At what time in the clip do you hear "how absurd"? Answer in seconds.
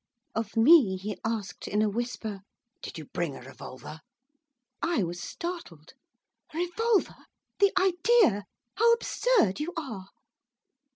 8.77-9.59